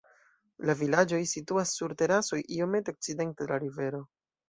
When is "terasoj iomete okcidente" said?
2.01-3.47